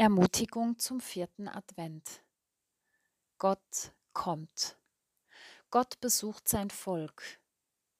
[0.00, 2.22] Ermutigung zum vierten Advent.
[3.36, 4.78] Gott kommt.
[5.72, 7.40] Gott besucht sein Volk.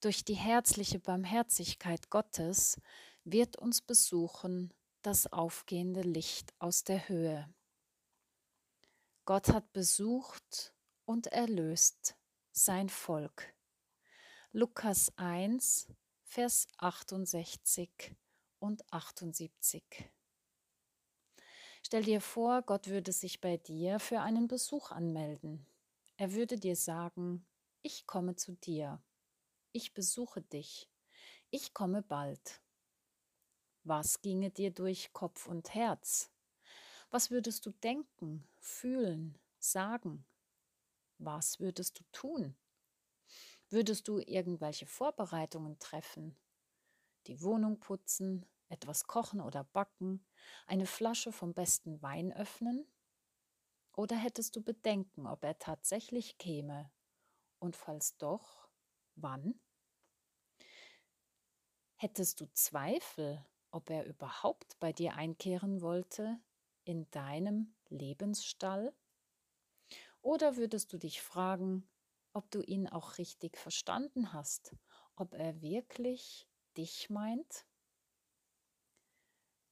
[0.00, 2.80] Durch die herzliche Barmherzigkeit Gottes
[3.24, 7.52] wird uns besuchen das aufgehende Licht aus der Höhe.
[9.24, 10.72] Gott hat besucht
[11.06, 12.14] und erlöst
[12.52, 13.52] sein Volk.
[14.52, 15.88] Lukas 1,
[16.22, 18.14] Vers 68
[18.60, 20.08] und 78.
[21.90, 25.66] Stell dir vor, Gott würde sich bei dir für einen Besuch anmelden.
[26.16, 27.44] Er würde dir sagen,
[27.82, 29.02] ich komme zu dir,
[29.72, 30.88] ich besuche dich,
[31.50, 32.62] ich komme bald.
[33.82, 36.30] Was ginge dir durch Kopf und Herz?
[37.10, 40.24] Was würdest du denken, fühlen, sagen?
[41.18, 42.54] Was würdest du tun?
[43.68, 46.36] Würdest du irgendwelche Vorbereitungen treffen?
[47.26, 50.26] Die Wohnung putzen, etwas kochen oder backen,
[50.66, 52.86] eine Flasche vom besten Wein öffnen?
[53.94, 56.90] Oder hättest du Bedenken, ob er tatsächlich käme?
[57.60, 58.68] Und falls doch,
[59.16, 59.60] wann?
[61.94, 66.40] Hättest du Zweifel, ob er überhaupt bei dir einkehren wollte,
[66.82, 68.92] in deinem Lebensstall?
[70.22, 71.86] Oder würdest du dich fragen,
[72.32, 74.74] ob du ihn auch richtig verstanden hast,
[75.16, 77.66] ob er wirklich dich meint?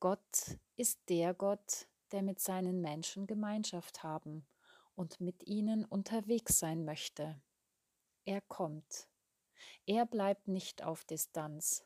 [0.01, 4.47] Gott ist der Gott, der mit seinen Menschen Gemeinschaft haben
[4.95, 7.43] und mit ihnen unterwegs sein möchte.
[8.25, 9.09] Er kommt.
[9.87, 11.85] Er bleibt nicht auf Distanz,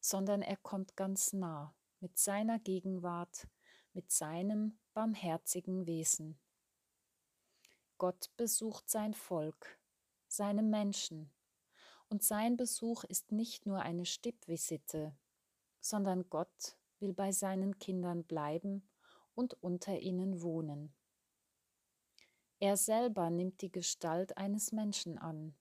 [0.00, 3.46] sondern er kommt ganz nah mit seiner Gegenwart,
[3.92, 6.40] mit seinem barmherzigen Wesen.
[7.96, 9.78] Gott besucht sein Volk,
[10.26, 11.32] seine Menschen,
[12.08, 15.16] und sein Besuch ist nicht nur eine Stippvisite,
[15.80, 18.88] sondern Gott will bei seinen Kindern bleiben
[19.34, 20.94] und unter ihnen wohnen.
[22.60, 25.54] Er selber nimmt die Gestalt eines Menschen an.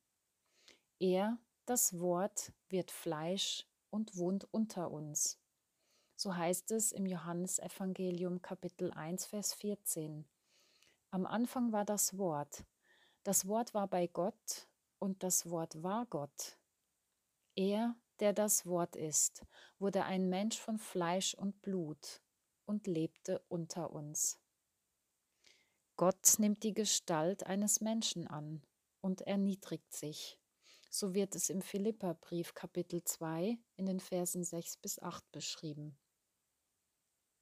[0.99, 5.39] Er, das Wort, wird Fleisch und wohnt unter uns.
[6.15, 10.27] So heißt es im Johannesevangelium Kapitel 1, Vers 14.
[11.09, 12.63] Am Anfang war das Wort.
[13.23, 14.67] Das Wort war bei Gott
[14.99, 16.59] und das Wort war Gott.
[17.55, 19.43] Er der das Wort ist,
[19.79, 22.21] wurde ein Mensch von Fleisch und Blut
[22.65, 24.39] und lebte unter uns.
[25.97, 28.63] Gott nimmt die Gestalt eines Menschen an
[29.01, 30.37] und erniedrigt sich.
[30.89, 35.97] So wird es im Philipperbrief Kapitel 2 in den Versen 6 bis 8 beschrieben.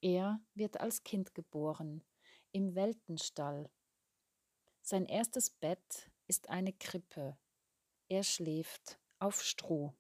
[0.01, 2.03] Er wird als Kind geboren,
[2.51, 3.69] im Weltenstall.
[4.81, 7.38] Sein erstes Bett ist eine Krippe.
[8.07, 9.94] Er schläft auf Stroh.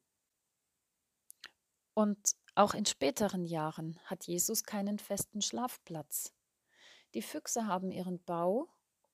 [1.99, 6.33] Und auch in späteren Jahren hat Jesus keinen festen Schlafplatz.
[7.13, 8.69] Die Füchse haben ihren Bau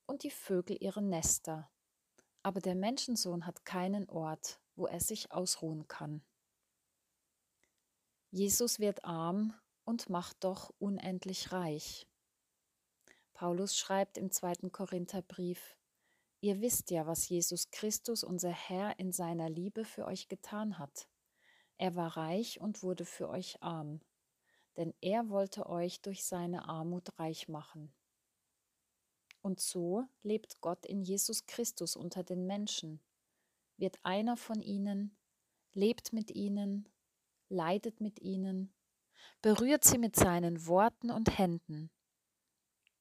[0.06, 1.68] und die Vögel ihre Nester.
[2.44, 6.24] Aber der Menschensohn hat keinen Ort, wo er sich ausruhen kann.
[8.30, 12.06] Jesus wird arm und macht doch unendlich reich.
[13.34, 15.76] Paulus schreibt im zweiten Korintherbrief,
[16.40, 21.08] Ihr wisst ja, was Jesus Christus, unser Herr, in seiner Liebe für euch getan hat.
[21.78, 24.02] Er war reich und wurde für euch arm,
[24.78, 27.94] denn er wollte euch durch seine Armut reich machen.
[29.42, 33.02] Und so lebt Gott in Jesus Christus unter den Menschen,
[33.78, 35.18] wird einer von ihnen,
[35.74, 36.90] lebt mit ihnen,
[37.50, 38.74] leidet mit ihnen,
[39.42, 41.92] berührt sie mit seinen Worten und Händen.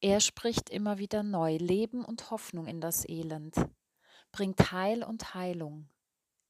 [0.01, 3.55] Er spricht immer wieder neu Leben und Hoffnung in das Elend,
[4.33, 5.89] bringt Heil und Heilung,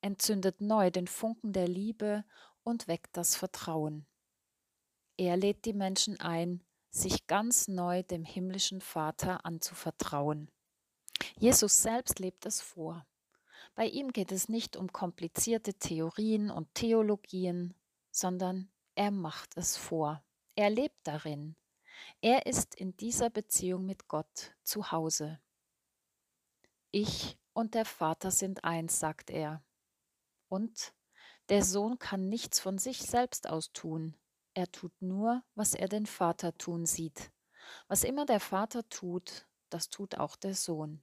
[0.05, 2.25] entzündet neu den Funken der Liebe
[2.63, 4.07] und weckt das Vertrauen.
[5.17, 10.51] Er lädt die Menschen ein, sich ganz neu dem himmlischen Vater anzuvertrauen.
[11.39, 13.07] Jesus selbst lebt es vor.
[13.75, 17.75] Bei ihm geht es nicht um komplizierte Theorien und Theologien,
[18.11, 20.23] sondern er macht es vor.
[20.55, 21.57] Er lebt darin.
[22.21, 25.41] Er ist in dieser Beziehung mit Gott zu Hause.
[26.91, 29.63] Ich und der Vater sind eins, sagt er.
[30.49, 30.95] Und
[31.49, 34.17] der Sohn kann nichts von sich selbst aus tun.
[34.55, 37.31] Er tut nur, was er den Vater tun sieht.
[37.89, 41.03] Was immer der Vater tut, das tut auch der Sohn.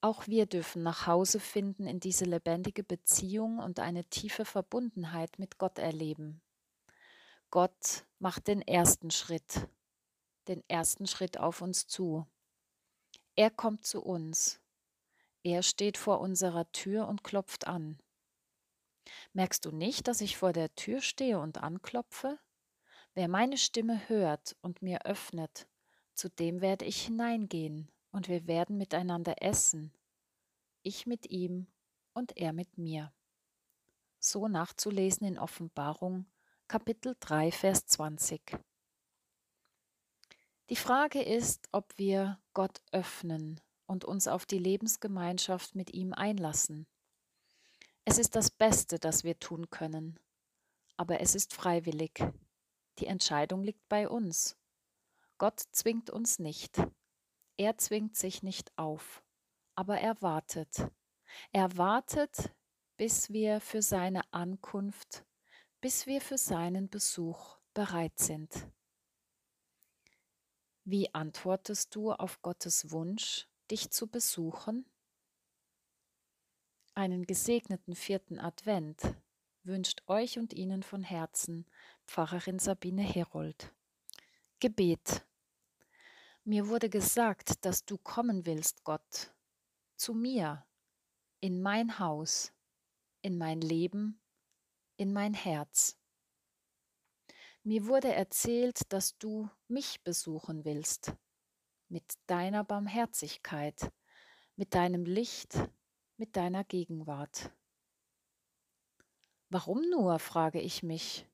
[0.00, 5.58] Auch wir dürfen nach Hause finden in diese lebendige Beziehung und eine tiefe Verbundenheit mit
[5.58, 6.40] Gott erleben.
[7.50, 9.68] Gott macht den ersten Schritt,
[10.46, 12.26] den ersten Schritt auf uns zu.
[13.34, 14.60] Er kommt zu uns
[15.42, 17.98] er steht vor unserer Tür und klopft an.
[19.32, 22.38] Merkst du nicht, dass ich vor der Tür stehe und anklopfe?
[23.14, 25.66] Wer meine Stimme hört und mir öffnet,
[26.14, 29.92] zu dem werde ich hineingehen und wir werden miteinander essen,
[30.82, 31.66] ich mit ihm
[32.12, 33.12] und er mit mir.
[34.18, 36.26] So nachzulesen in Offenbarung
[36.66, 38.58] Kapitel 3, Vers 20.
[40.68, 46.86] Die Frage ist, ob wir Gott öffnen und uns auf die Lebensgemeinschaft mit ihm einlassen.
[48.04, 50.20] Es ist das Beste, das wir tun können,
[50.96, 52.22] aber es ist freiwillig.
[52.98, 54.56] Die Entscheidung liegt bei uns.
[55.38, 56.80] Gott zwingt uns nicht.
[57.56, 59.22] Er zwingt sich nicht auf,
[59.74, 60.90] aber er wartet.
[61.52, 62.54] Er wartet,
[62.96, 65.24] bis wir für seine Ankunft,
[65.80, 68.68] bis wir für seinen Besuch bereit sind.
[70.84, 74.84] Wie antwortest du auf Gottes Wunsch, dich zu besuchen?
[76.94, 79.00] Einen gesegneten vierten Advent
[79.62, 81.66] wünscht euch und Ihnen von Herzen
[82.06, 83.72] Pfarrerin Sabine Herold.
[84.60, 85.24] Gebet.
[86.44, 89.32] Mir wurde gesagt, dass du kommen willst, Gott,
[89.96, 90.66] zu mir,
[91.40, 92.52] in mein Haus,
[93.22, 94.20] in mein Leben,
[94.96, 95.96] in mein Herz.
[97.62, 101.12] Mir wurde erzählt, dass du mich besuchen willst,
[101.88, 103.92] mit deiner Barmherzigkeit,
[104.56, 105.58] mit deinem Licht,
[106.16, 107.50] mit deiner Gegenwart.
[109.48, 111.26] Warum nur, frage ich mich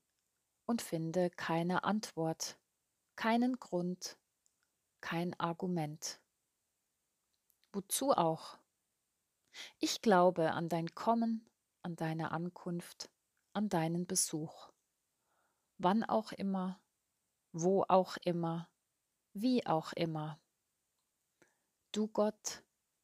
[0.65, 2.57] und finde keine Antwort,
[3.15, 4.17] keinen Grund,
[5.01, 6.21] kein Argument.
[7.73, 8.57] Wozu auch?
[9.79, 11.49] Ich glaube an dein Kommen,
[11.81, 13.09] an deine Ankunft,
[13.53, 14.71] an deinen Besuch
[15.77, 16.79] wann auch immer,
[17.51, 18.69] wo auch immer,
[19.33, 20.39] wie auch immer.
[21.95, 22.61] Du Gott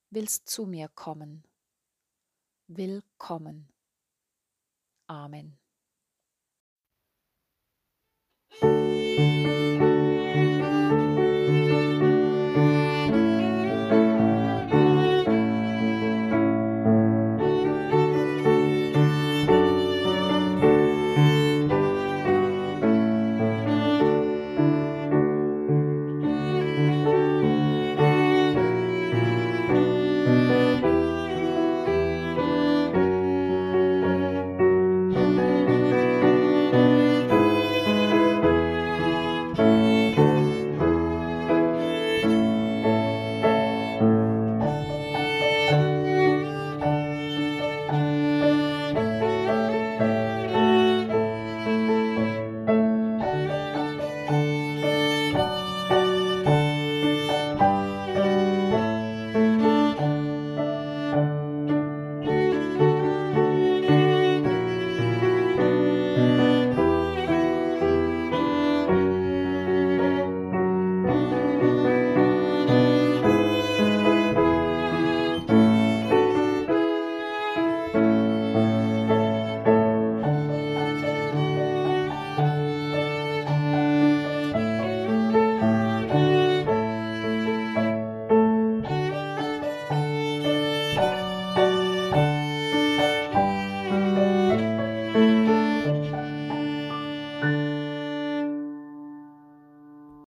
[0.10, 1.46] willst zu mir kommen.
[2.68, 3.70] Willkommen.
[5.08, 5.61] Amen.